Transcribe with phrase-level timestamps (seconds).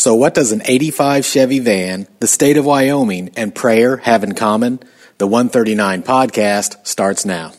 [0.00, 4.34] So, what does an 85 Chevy van, the state of Wyoming, and prayer have in
[4.34, 4.80] common?
[5.18, 7.52] The 139 podcast starts now.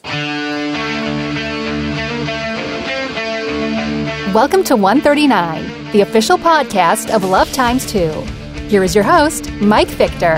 [4.34, 8.10] Welcome to 139, the official podcast of Love Times 2.
[8.70, 10.38] Here is your host, Mike Victor.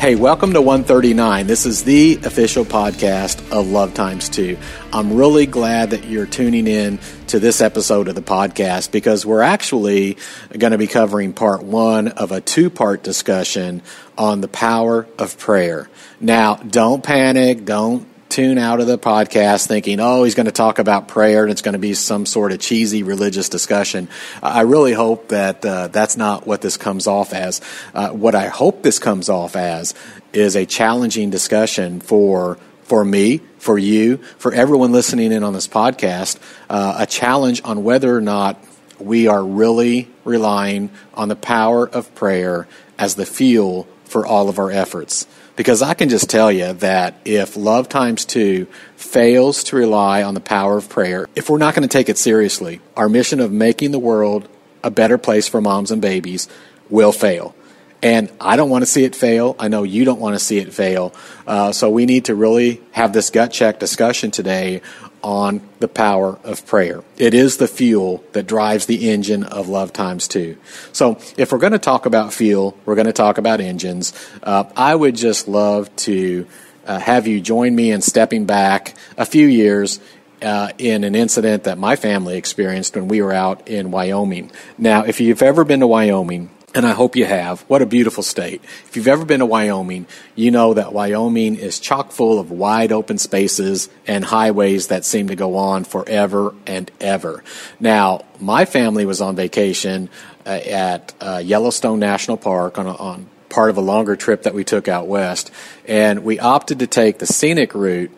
[0.00, 1.46] Hey, welcome to 139.
[1.46, 4.56] This is the official podcast of Love Times 2.
[4.94, 7.00] I'm really glad that you're tuning in
[7.30, 10.16] to this episode of the podcast because we're actually
[10.58, 13.82] going to be covering part one of a two part discussion
[14.18, 15.88] on the power of prayer.
[16.20, 17.64] Now, don't panic.
[17.64, 21.52] Don't tune out of the podcast thinking, oh, he's going to talk about prayer and
[21.52, 24.08] it's going to be some sort of cheesy religious discussion.
[24.42, 27.60] I really hope that uh, that's not what this comes off as.
[27.94, 29.94] Uh, what I hope this comes off as
[30.32, 32.58] is a challenging discussion for
[32.90, 37.84] for me, for you, for everyone listening in on this podcast, uh, a challenge on
[37.84, 38.60] whether or not
[38.98, 42.66] we are really relying on the power of prayer
[42.98, 45.28] as the fuel for all of our efforts.
[45.54, 48.66] Because I can just tell you that if Love Times 2
[48.96, 52.18] fails to rely on the power of prayer, if we're not going to take it
[52.18, 54.48] seriously, our mission of making the world
[54.82, 56.48] a better place for moms and babies
[56.88, 57.54] will fail.
[58.02, 59.56] And I don't want to see it fail.
[59.58, 61.14] I know you don't want to see it fail.
[61.46, 64.80] Uh, so we need to really have this gut check discussion today
[65.22, 67.04] on the power of prayer.
[67.18, 70.56] It is the fuel that drives the engine of Love Times 2.
[70.92, 74.12] So if we're going to talk about fuel, we're going to talk about engines.
[74.42, 76.46] Uh, I would just love to
[76.86, 80.00] uh, have you join me in stepping back a few years
[80.42, 84.50] uh, in an incident that my family experienced when we were out in Wyoming.
[84.78, 87.62] Now, if you've ever been to Wyoming, and I hope you have.
[87.62, 88.62] What a beautiful state.
[88.86, 92.92] If you've ever been to Wyoming, you know that Wyoming is chock full of wide
[92.92, 97.42] open spaces and highways that seem to go on forever and ever.
[97.80, 100.10] Now, my family was on vacation
[100.46, 104.54] uh, at uh, Yellowstone National Park on, a, on part of a longer trip that
[104.54, 105.50] we took out west,
[105.86, 108.12] and we opted to take the scenic route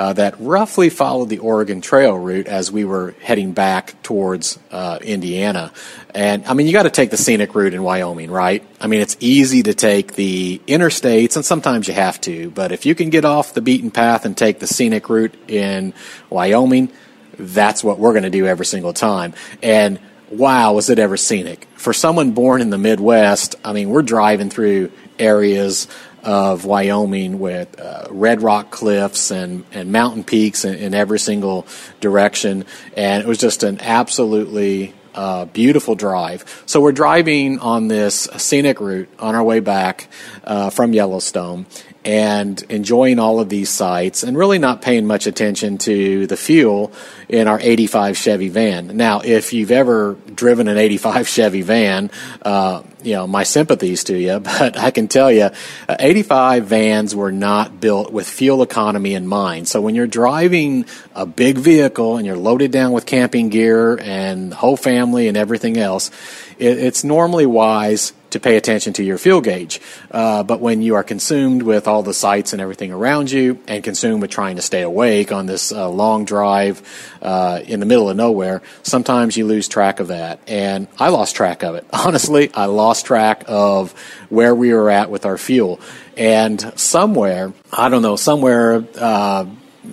[0.00, 4.98] uh, that roughly followed the Oregon Trail route as we were heading back towards uh,
[5.02, 5.74] Indiana.
[6.14, 8.66] And I mean, you got to take the scenic route in Wyoming, right?
[8.80, 12.50] I mean, it's easy to take the interstates, and sometimes you have to.
[12.50, 15.92] But if you can get off the beaten path and take the scenic route in
[16.30, 16.90] Wyoming,
[17.38, 19.34] that's what we're going to do every single time.
[19.62, 20.00] And
[20.30, 21.68] wow, was it ever scenic?
[21.74, 25.88] For someone born in the Midwest, I mean, we're driving through areas
[26.22, 31.66] of Wyoming with uh, red rock cliffs and, and mountain peaks in, in, every single
[32.00, 32.64] direction.
[32.96, 36.62] And it was just an absolutely uh, beautiful drive.
[36.66, 40.08] So we're driving on this scenic route on our way back
[40.44, 41.66] uh, from Yellowstone
[42.04, 46.92] and enjoying all of these sights and really not paying much attention to the fuel
[47.28, 48.96] in our 85 Chevy van.
[48.96, 52.10] Now, if you've ever driven an 85 Chevy van,
[52.42, 55.50] uh, you know, my sympathies to you, but I can tell you,
[55.88, 59.68] uh, 85 vans were not built with fuel economy in mind.
[59.68, 64.52] So when you're driving a big vehicle and you're loaded down with camping gear and
[64.52, 66.10] the whole family and everything else,
[66.58, 69.80] it, it's normally wise to pay attention to your fuel gauge.
[70.10, 73.82] Uh, but when you are consumed with all the sights and everything around you, and
[73.84, 76.82] consumed with trying to stay awake on this uh, long drive
[77.22, 80.40] uh, in the middle of nowhere, sometimes you lose track of that.
[80.46, 81.86] And I lost track of it.
[81.92, 83.92] Honestly, I lost track of
[84.28, 85.80] where we were at with our fuel.
[86.16, 89.46] And somewhere, I don't know, somewhere uh,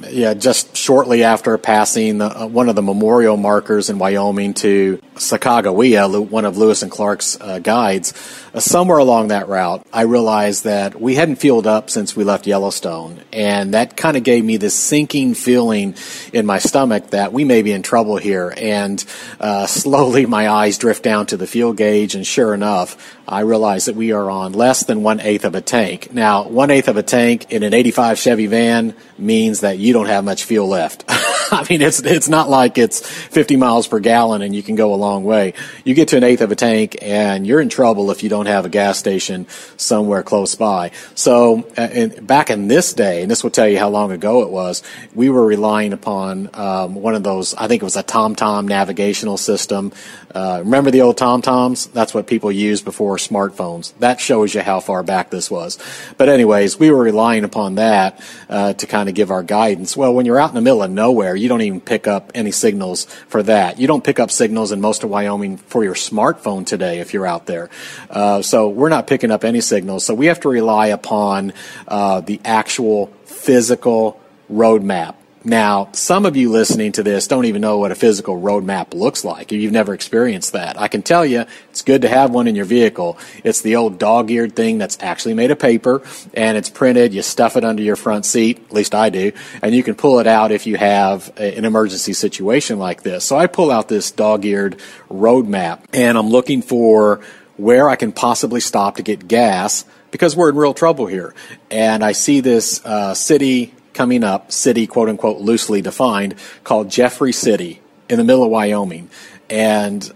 [0.10, 5.02] yeah, just shortly after passing the, uh, one of the memorial markers in Wyoming to
[5.16, 8.14] Sacagawea, one of Lewis and Clark's uh, guides,
[8.60, 13.22] somewhere along that route, I realized that we hadn't fueled up since we left Yellowstone.
[13.32, 15.96] And that kind of gave me this sinking feeling
[16.34, 18.54] in my stomach that we may be in trouble here.
[18.56, 19.04] And
[19.40, 23.86] uh, slowly my eyes drift down to the fuel gauge, and sure enough, I realize
[23.86, 26.14] that we are on less than one eighth of a tank.
[26.14, 30.08] Now, one eighth of a tank in an 85 Chevy van means that you don't
[30.08, 31.04] have much fuel left.
[31.52, 34.94] I mean, it's it's not like it's 50 miles per gallon and you can go
[34.94, 35.54] a long way.
[35.84, 38.48] You get to an eighth of a tank and you're in trouble if you don't
[38.48, 39.48] have a gas station
[39.78, 40.92] somewhere close by.
[41.16, 44.50] So, uh, back in this day, and this will tell you how long ago it
[44.50, 44.84] was,
[45.16, 47.54] we were relying upon um, one of those.
[47.54, 49.94] I think it was a TomTom navigational system.
[50.38, 51.92] Uh, remember the old TomToms?
[51.94, 53.98] That's what people used before smartphones.
[53.98, 55.80] That shows you how far back this was.
[56.16, 59.98] But anyways, we were relying upon that uh, to kind of give our guidance.
[59.98, 62.52] Well, when you're out in the middle of nowhere you don't even pick up any
[62.52, 63.80] signals for that.
[63.80, 67.26] You don't pick up signals in most of Wyoming for your smartphone today if you're
[67.26, 67.72] out there.
[68.08, 70.06] Uh, so we're not picking up any signals.
[70.06, 71.52] So we have to rely upon
[71.88, 75.16] uh, the actual physical roadmap
[75.48, 79.24] Now, some of you listening to this don't even know what a physical roadmap looks
[79.24, 79.54] like.
[79.54, 80.78] You've never experienced that.
[80.78, 83.18] I can tell you, it's good to have one in your vehicle.
[83.46, 86.02] It's the old dog-eared thing that's actually made of paper
[86.34, 87.14] and it's printed.
[87.14, 90.20] You stuff it under your front seat, at least I do, and you can pull
[90.20, 93.24] it out if you have an emergency situation like this.
[93.24, 97.22] So I pull out this dog-eared roadmap and I'm looking for
[97.56, 101.34] where I can possibly stop to get gas because we're in real trouble here.
[101.72, 107.34] And I see this uh, city coming up, city quote unquote loosely defined, called Jeffrey
[107.34, 109.10] City in the middle of Wyoming.
[109.50, 110.10] And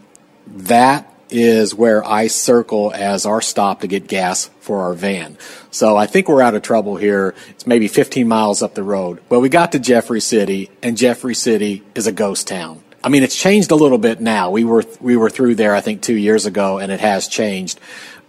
[0.48, 5.38] that is where I circle as our stop to get gas for our van.
[5.72, 7.33] So I think we're out of trouble here.
[7.50, 9.22] It's maybe 15 miles up the road.
[9.30, 12.83] Well, we got to Jeffrey City, and Jeffrey City is a ghost town.
[13.04, 14.51] I mean, it's changed a little bit now.
[14.51, 17.80] We were we were through there, I think, two years ago, and it has changed.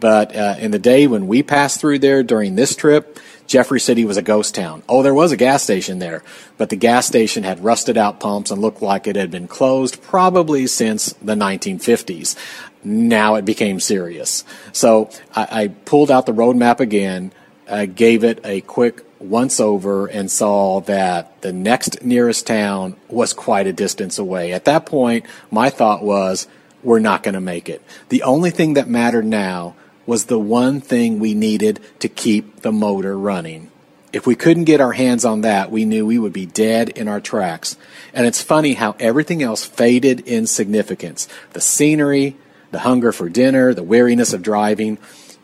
[0.01, 3.19] But uh, in the day when we passed through there during this trip,
[3.53, 4.83] Jeffrey City was a ghost town.
[4.89, 6.23] Oh, there was a gas station there,
[6.57, 10.01] but the gas station had rusted out pumps and looked like it had been closed
[10.01, 12.35] probably since the 1950s.
[12.83, 14.43] Now it became serious.
[14.73, 17.31] So I, I pulled out the road map again,
[17.69, 23.35] uh, gave it a quick once over, and saw that the next nearest town was
[23.35, 24.55] quite a distance away.
[24.55, 26.49] At that point, my thought was,
[26.83, 27.83] we're not going to make it.
[28.09, 29.75] The only thing that mattered now
[30.07, 33.71] was the one thing we needed to keep the motor running.
[34.13, 37.09] If we couldn't get our hands on that, we knew we would be dead in
[37.09, 37.77] our tracks.
[38.13, 41.29] And it's funny how everything else faded in significance.
[41.53, 42.37] The scenery,
[42.73, 44.99] the hunger for dinner, the weariness of driving,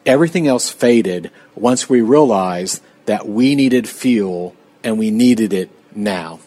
[0.04, 6.40] everything else faded once we realized that we needed fuel and we needed it now.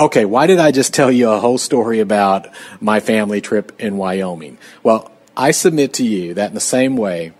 [0.00, 2.48] Okay, why did I just tell you a whole story about
[2.80, 4.56] my family trip in Wyoming?
[4.82, 7.32] Well, I submit to you that in the same way,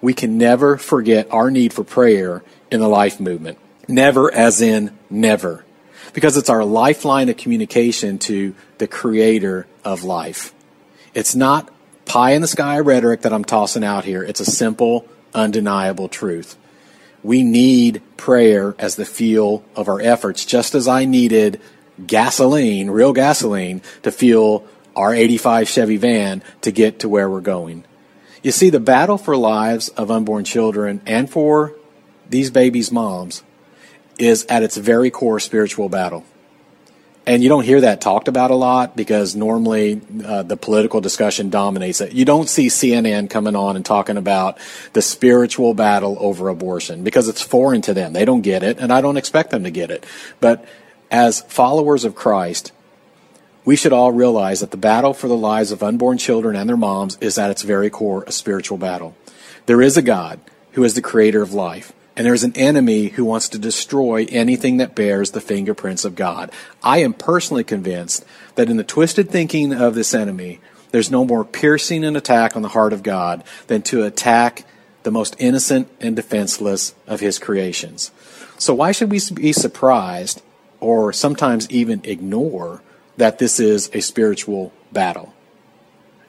[0.00, 3.58] we can never forget our need for prayer in the life movement.
[3.88, 5.64] Never, as in never.
[6.12, 10.52] Because it's our lifeline of communication to the creator of life.
[11.14, 11.70] It's not
[12.04, 14.22] pie in the sky rhetoric that I'm tossing out here.
[14.22, 16.56] It's a simple, undeniable truth.
[17.22, 21.60] We need prayer as the fuel of our efforts, just as I needed
[22.06, 24.66] gasoline, real gasoline, to fuel
[24.96, 27.84] our 85 Chevy van to get to where we're going.
[28.42, 31.74] You see, the battle for lives of unborn children and for
[32.28, 33.42] these babies' moms
[34.18, 36.24] is at its very core spiritual battle.
[37.26, 41.48] And you don't hear that talked about a lot because normally uh, the political discussion
[41.48, 42.12] dominates it.
[42.12, 44.58] You don't see CNN coming on and talking about
[44.92, 48.12] the spiritual battle over abortion because it's foreign to them.
[48.12, 50.04] They don't get it, and I don't expect them to get it.
[50.38, 50.66] But
[51.10, 52.72] as followers of Christ,
[53.64, 56.76] we should all realize that the battle for the lives of unborn children and their
[56.76, 59.14] moms is at its very core a spiritual battle.
[59.66, 60.40] There is a God
[60.72, 64.26] who is the creator of life, and there is an enemy who wants to destroy
[64.28, 66.50] anything that bears the fingerprints of God.
[66.82, 68.24] I am personally convinced
[68.56, 70.60] that in the twisted thinking of this enemy,
[70.90, 74.64] there's no more piercing an attack on the heart of God than to attack
[75.02, 78.10] the most innocent and defenseless of his creations.
[78.58, 80.42] So why should we be surprised
[80.80, 82.82] or sometimes even ignore
[83.16, 85.34] that this is a spiritual battle.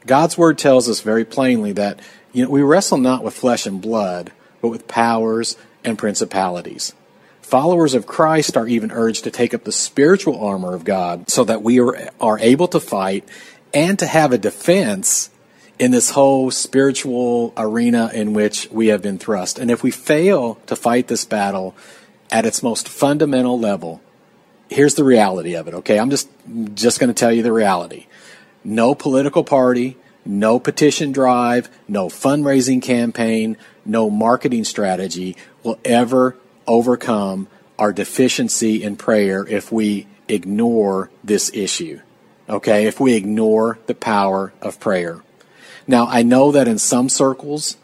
[0.05, 1.99] God's word tells us very plainly that
[2.31, 6.93] you know, we wrestle not with flesh and blood, but with powers and principalities.
[7.41, 11.43] Followers of Christ are even urged to take up the spiritual armor of God so
[11.43, 13.27] that we are, are able to fight
[13.73, 15.29] and to have a defense
[15.77, 19.59] in this whole spiritual arena in which we have been thrust.
[19.59, 21.75] And if we fail to fight this battle
[22.31, 24.01] at its most fundamental level,
[24.69, 25.99] here's the reality of it, okay?
[25.99, 26.29] I'm just
[26.73, 28.07] just going to tell you the reality.
[28.63, 36.35] No political party, no petition drive, no fundraising campaign, no marketing strategy will ever
[36.67, 41.99] overcome our deficiency in prayer if we ignore this issue.
[42.49, 42.87] Okay?
[42.87, 45.21] If we ignore the power of prayer.
[45.87, 47.77] Now, I know that in some circles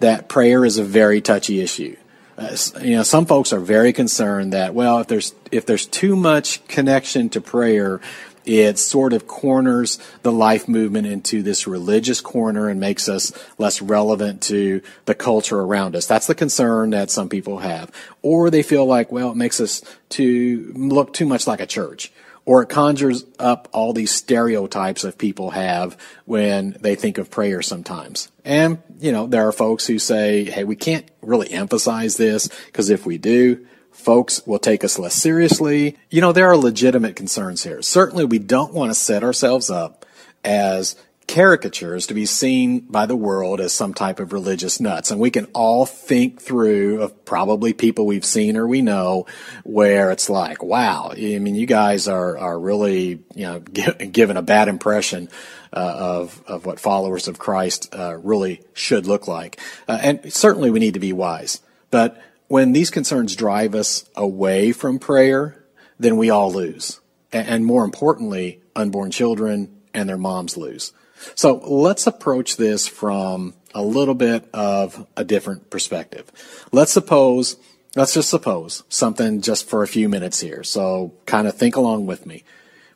[0.00, 1.96] that prayer is a very touchy issue
[2.38, 6.16] uh, you know, some folks are very concerned that well, if there's if there's too
[6.16, 8.00] much connection to prayer,
[8.44, 13.82] it sort of corners the life movement into this religious corner and makes us less
[13.82, 16.06] relevant to the culture around us.
[16.06, 17.90] That's the concern that some people have.
[18.22, 22.12] Or they feel like, well, it makes us to look too much like a church
[22.46, 27.60] or it conjures up all these stereotypes that people have when they think of prayer
[27.60, 28.30] sometimes.
[28.44, 32.88] And, you know, there are folks who say, hey, we can't really emphasize this because
[32.88, 35.96] if we do, folks will take us less seriously.
[36.08, 37.82] You know, there are legitimate concerns here.
[37.82, 40.06] Certainly, we don't want to set ourselves up
[40.44, 40.94] as
[41.26, 45.10] caricatures to be seen by the world as some type of religious nuts.
[45.10, 49.26] And we can all think through of probably people we've seen or we know
[49.64, 54.42] where it's like, wow, I mean, you guys are, are really, you know, given a
[54.42, 55.28] bad impression
[55.72, 59.60] uh, of, of what followers of Christ uh, really should look like.
[59.88, 61.60] Uh, and certainly we need to be wise.
[61.90, 65.64] But when these concerns drive us away from prayer,
[65.98, 67.00] then we all lose.
[67.32, 70.92] And more importantly, unborn children and their moms lose.
[71.34, 76.30] So let's approach this from a little bit of a different perspective.
[76.72, 77.56] Let's suppose,
[77.94, 80.62] let's just suppose something just for a few minutes here.
[80.64, 82.44] So kind of think along with me.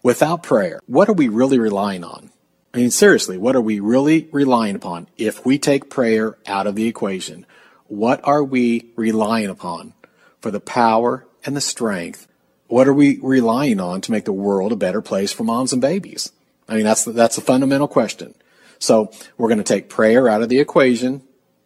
[0.02, 2.30] Without prayer, what are we really relying on?
[2.72, 5.08] I mean, seriously, what are we really relying upon?
[5.18, 7.44] If we take prayer out of the equation,
[7.88, 9.92] what are we relying upon
[10.40, 12.28] for the power and the strength?
[12.68, 15.82] What are we relying on to make the world a better place for moms and
[15.82, 16.30] babies?
[16.70, 18.34] I mean, that's, that's a fundamental question.
[18.78, 21.22] So we're going to take prayer out of the equation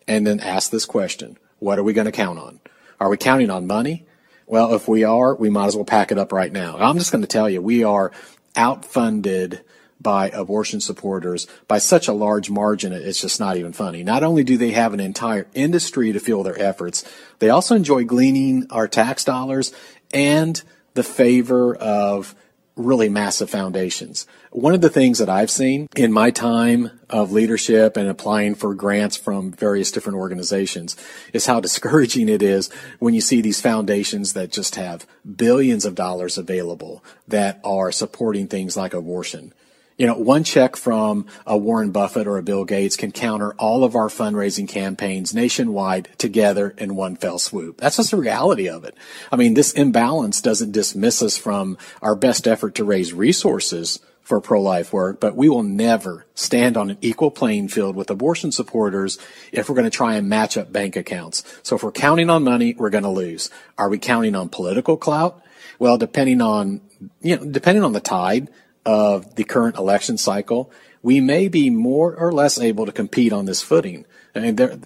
[0.09, 1.39] and then ask this question.
[1.59, 2.61] What are we going to count on?
[2.99, 4.07] Are we counting on money?
[4.47, 6.77] Well, if we are, we might as well pack it up right now.
[6.79, 8.13] I'm just going to tell you, we are
[8.57, 9.61] outfunded
[10.01, 14.03] by abortion supporters by such a large margin, it's just not even funny.
[14.03, 17.05] Not only do they have an entire industry to fuel their efforts,
[17.39, 19.73] they also enjoy gleaning our tax dollars
[20.13, 20.63] and
[20.95, 22.35] the favor of
[22.77, 24.27] really massive foundations.
[24.51, 28.75] One of the things that I've seen in my time of leadership and applying for
[28.75, 30.97] grants from various different organizations
[31.33, 35.95] is how discouraging it is when you see these foundations that just have billions of
[35.95, 39.53] dollars available that are supporting things like abortion.
[39.97, 43.85] You know, one check from a Warren Buffett or a Bill Gates can counter all
[43.85, 47.79] of our fundraising campaigns nationwide together in one fell swoop.
[47.79, 48.97] That's just the reality of it.
[49.31, 54.41] I mean, this imbalance doesn't dismiss us from our best effort to raise resources for
[54.41, 59.19] pro-life work, but we will never stand on an equal playing field with abortion supporters
[59.53, 61.45] if we're going to try and match up bank accounts.
[61.63, 63.49] So if we're counting on money, we're going to lose.
[63.79, 65.41] Are we counting on political clout?
[65.79, 66.81] Well, depending on,
[67.21, 68.49] you know, depending on the tide,
[68.85, 70.71] of the current election cycle,
[71.03, 74.05] we may be more or less able to compete on this footing.
[74.35, 74.79] I mean, there,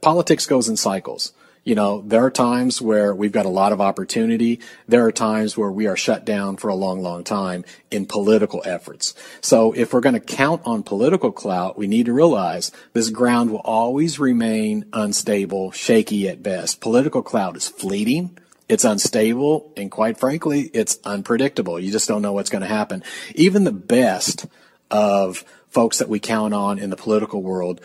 [0.00, 1.32] politics goes in cycles.
[1.64, 4.60] You know, there are times where we've got a lot of opportunity.
[4.86, 8.62] There are times where we are shut down for a long, long time in political
[8.64, 9.14] efforts.
[9.40, 13.50] So if we're going to count on political clout, we need to realize this ground
[13.50, 16.80] will always remain unstable, shaky at best.
[16.80, 21.78] Political clout is fleeting it's unstable and quite frankly, it's unpredictable.
[21.78, 23.02] You just don't know what's going to happen.
[23.34, 24.46] Even the best
[24.90, 27.80] of folks that we count on in the political world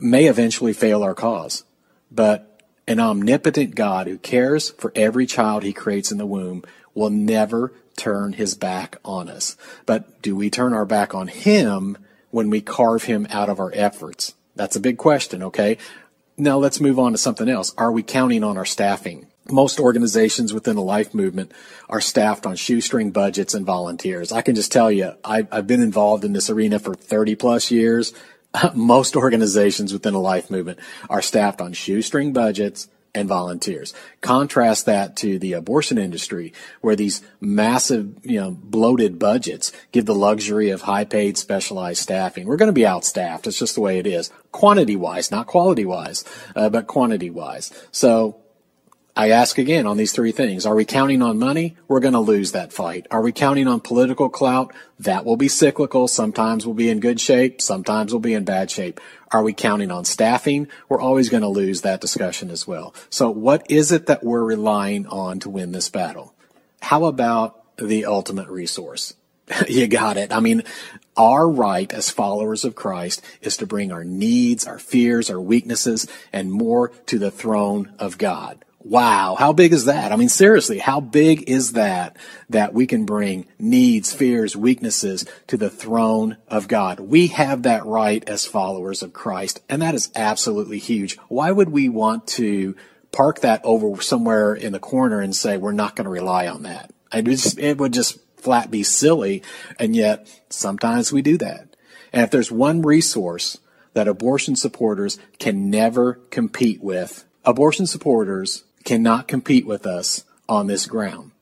[0.00, 1.64] may eventually fail our cause.
[2.10, 7.10] But an omnipotent God who cares for every child he creates in the womb will
[7.10, 9.56] never turn his back on us.
[9.86, 11.98] But do we turn our back on him
[12.30, 14.34] when we carve him out of our efforts?
[14.56, 15.78] That's a big question, okay?
[16.36, 17.74] Now let's move on to something else.
[17.76, 19.26] Are we counting on our staffing?
[19.50, 21.52] Most organizations within the life movement
[21.88, 24.32] are staffed on shoestring budgets and volunteers.
[24.32, 27.70] I can just tell you, I've, I've been involved in this arena for 30 plus
[27.70, 28.12] years.
[28.74, 33.92] most organizations within the life movement are staffed on shoestring budgets and volunteers.
[34.22, 40.14] Contrast that to the abortion industry where these massive, you know, bloated budgets give the
[40.14, 42.46] luxury of high paid specialized staffing.
[42.46, 43.46] We're going to be outstaffed.
[43.46, 44.30] It's just the way it is.
[44.50, 46.24] Quantity wise, not quality wise,
[46.56, 47.70] uh, but quantity wise.
[47.90, 48.41] So
[49.14, 50.64] I ask again on these three things.
[50.64, 51.76] Are we counting on money?
[51.86, 53.06] We're going to lose that fight.
[53.10, 54.72] Are we counting on political clout?
[54.98, 56.08] That will be cyclical.
[56.08, 57.60] Sometimes we'll be in good shape.
[57.60, 59.00] Sometimes we'll be in bad shape.
[59.30, 60.66] Are we counting on staffing?
[60.88, 62.94] We're always going to lose that discussion as well.
[63.10, 66.34] So what is it that we're relying on to win this battle?
[66.80, 69.14] How about the ultimate resource?
[69.68, 70.32] you got it.
[70.32, 70.62] I mean,
[71.18, 76.06] our right as followers of Christ is to bring our needs, our fears, our weaknesses,
[76.32, 78.64] and more to the throne of God.
[78.84, 80.10] Wow, how big is that?
[80.10, 82.16] I mean, seriously, how big is that
[82.50, 86.98] that we can bring needs, fears, weaknesses to the throne of God?
[86.98, 91.16] We have that right as followers of Christ, and that is absolutely huge.
[91.28, 92.74] Why would we want to
[93.12, 96.64] park that over somewhere in the corner and say we're not going to rely on
[96.64, 96.92] that?
[97.12, 99.44] It, just, it would just flat be silly,
[99.78, 101.76] and yet sometimes we do that.
[102.12, 103.58] And if there's one resource
[103.94, 110.86] that abortion supporters can never compete with, abortion supporters cannot compete with us on this
[110.86, 111.32] ground.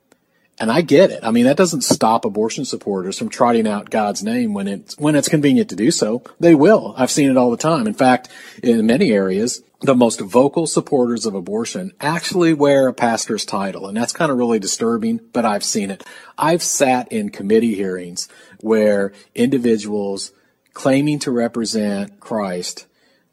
[0.60, 1.20] And I get it.
[1.22, 5.16] I mean, that doesn't stop abortion supporters from trotting out God's name when it's, when
[5.16, 6.22] it's convenient to do so.
[6.38, 6.94] They will.
[6.98, 7.86] I've seen it all the time.
[7.86, 8.28] In fact,
[8.62, 13.86] in many areas, the most vocal supporters of abortion actually wear a pastor's title.
[13.86, 16.04] And that's kind of really disturbing, but I've seen it.
[16.36, 18.28] I've sat in committee hearings
[18.60, 20.32] where individuals
[20.74, 22.86] claiming to represent Christ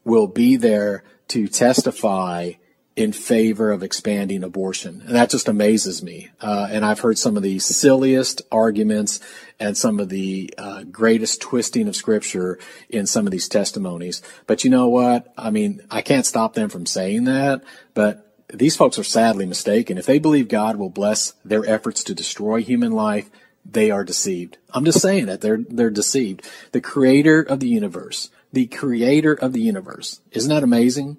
[0.05, 2.53] will be there to testify
[2.97, 5.03] in favor of expanding abortion.
[5.05, 6.31] And that just amazes me.
[6.41, 9.19] Uh, and I've heard some of the silliest arguments
[9.59, 12.57] and some of the uh, greatest twisting of scripture
[12.89, 14.23] in some of these testimonies.
[14.47, 15.31] But you know what?
[15.37, 17.63] I mean, I can't stop them from saying that,
[17.93, 19.99] but these folks are sadly mistaken.
[19.99, 23.29] If they believe God will bless their efforts to destroy human life,
[23.63, 24.57] they are deceived.
[24.73, 26.49] I'm just saying that they're, they're deceived.
[26.71, 31.17] The creator of the universe, the creator of the universe, isn't that amazing?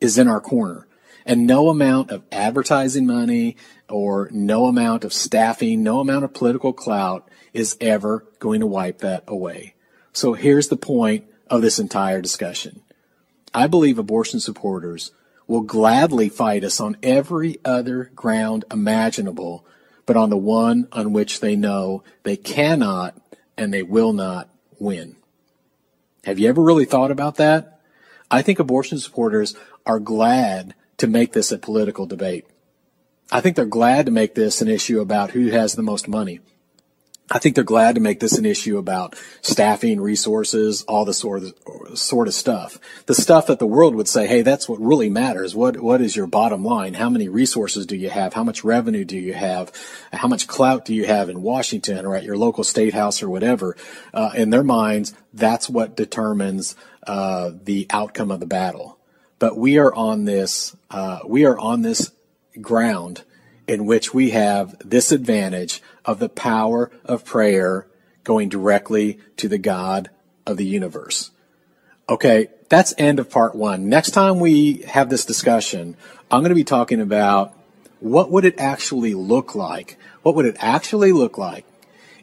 [0.00, 0.86] Is in our corner.
[1.30, 3.56] And no amount of advertising money
[3.88, 8.98] or no amount of staffing, no amount of political clout is ever going to wipe
[8.98, 9.74] that away.
[10.12, 12.82] So here's the point of this entire discussion.
[13.54, 15.12] I believe abortion supporters
[15.46, 19.64] will gladly fight us on every other ground imaginable,
[20.06, 23.16] but on the one on which they know they cannot
[23.56, 25.14] and they will not win.
[26.24, 27.78] Have you ever really thought about that?
[28.32, 29.54] I think abortion supporters
[29.86, 32.46] are glad to make this a political debate.
[33.32, 36.40] I think they're glad to make this an issue about who has the most money.
[37.30, 41.44] I think they're glad to make this an issue about staffing, resources, all the sort
[41.44, 42.78] of, sort of stuff.
[43.06, 45.54] The stuff that the world would say, hey, that's what really matters.
[45.54, 46.94] What, what is your bottom line?
[46.94, 48.34] How many resources do you have?
[48.34, 49.72] How much revenue do you have?
[50.12, 53.30] How much clout do you have in Washington or at your local state house or
[53.30, 53.74] whatever?
[54.12, 56.76] Uh, in their minds, that's what determines
[57.06, 58.99] uh, the outcome of the battle.
[59.40, 62.12] But we are on this, uh, we are on this
[62.60, 63.24] ground
[63.66, 67.86] in which we have this advantage of the power of prayer
[68.22, 70.10] going directly to the God
[70.46, 71.30] of the universe.
[72.08, 73.88] Okay, that's end of part one.
[73.88, 75.96] Next time we have this discussion,
[76.30, 77.56] I'm going to be talking about
[78.00, 79.96] what would it actually look like?
[80.22, 81.64] What would it actually look like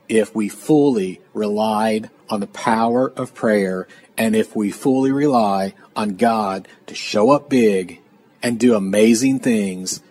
[0.10, 3.88] if we fully relied on the power of prayer
[4.18, 8.00] and if we fully rely on God to show up big
[8.42, 10.02] and do amazing things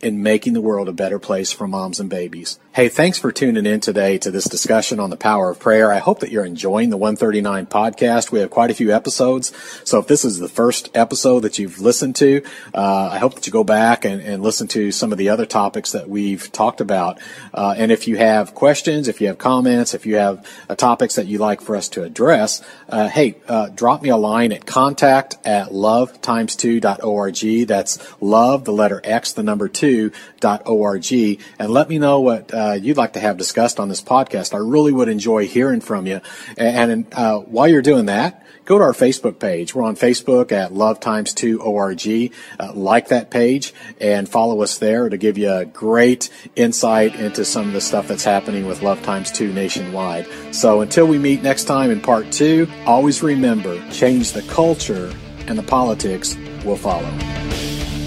[0.00, 2.58] in making the world a better place for moms and babies.
[2.76, 5.90] Hey, thanks for tuning in today to this discussion on the power of prayer.
[5.90, 8.30] I hope that you're enjoying the 139 podcast.
[8.30, 9.50] We have quite a few episodes.
[9.84, 12.42] So if this is the first episode that you've listened to,
[12.74, 15.46] uh, I hope that you go back and, and, listen to some of the other
[15.46, 17.18] topics that we've talked about.
[17.54, 21.14] Uh, and if you have questions, if you have comments, if you have uh, topics
[21.14, 24.66] that you'd like for us to address, uh, hey, uh, drop me a line at
[24.66, 27.66] contact at lovetimes2.org.
[27.66, 29.95] That's love, the letter X, the number two,
[30.40, 31.06] dot org.
[31.12, 34.54] And let me know what, uh, you'd like to have discussed on this podcast.
[34.54, 36.20] I really would enjoy hearing from you.
[36.56, 39.74] And uh, while you're doing that, go to our Facebook page.
[39.74, 42.32] We're on Facebook at Love Times 2 ORG.
[42.58, 47.44] Uh, like that page and follow us there to give you a great insight into
[47.44, 50.26] some of the stuff that's happening with Love Times 2 nationwide.
[50.52, 55.12] So until we meet next time in part two, always remember change the culture
[55.46, 57.10] and the politics will follow.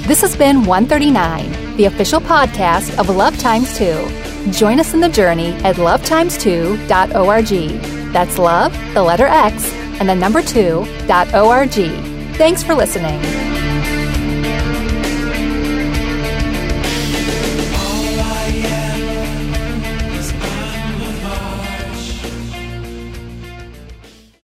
[0.07, 4.51] This has been 139, the official podcast of Love Times 2.
[4.51, 8.11] Join us in the journey at lovetimes2.org.
[8.11, 12.35] That's love, the letter X, and the number 2.org.
[12.35, 13.58] Thanks for listening.